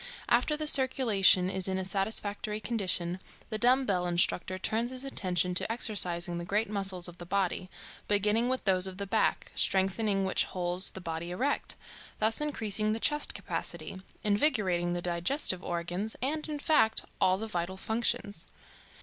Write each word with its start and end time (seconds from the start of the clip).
After 0.29 0.57
the 0.57 0.65
circulation 0.65 1.47
is 1.47 1.67
in 1.67 1.77
a 1.77 1.85
satisfactory 1.85 2.59
condition, 2.59 3.19
the 3.51 3.59
dumbbell 3.59 4.07
instructor 4.07 4.57
turns 4.57 4.89
his 4.89 5.05
attention 5.05 5.53
to 5.53 5.71
exercising 5.71 6.39
the 6.39 6.43
great 6.43 6.67
muscles 6.67 7.07
of 7.07 7.19
the 7.19 7.25
body, 7.27 7.69
beginning 8.07 8.49
with 8.49 8.65
those 8.65 8.87
of 8.87 8.97
the 8.97 9.05
back, 9.05 9.51
strengthening 9.53 10.25
which 10.25 10.45
holds 10.45 10.89
the 10.93 11.01
body 11.01 11.29
erect, 11.29 11.75
thus 12.17 12.41
increasing 12.41 12.93
the 12.93 12.99
chest 12.99 13.35
capacity, 13.35 14.01
invigorating 14.23 14.93
the 14.93 15.03
digestive 15.03 15.63
organs, 15.63 16.15
and, 16.19 16.49
in 16.49 16.57
fact, 16.57 17.03
all 17.21 17.37
the 17.37 17.45
vital 17.45 17.77
functions. 17.77 18.47